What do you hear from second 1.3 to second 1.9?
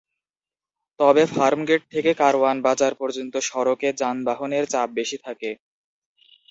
Farmgate